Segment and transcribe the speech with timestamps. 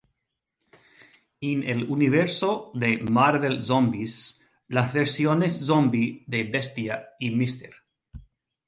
[1.41, 7.69] En el universo de "Marvel Zombies", las versiones zombi de Bestia y Mr.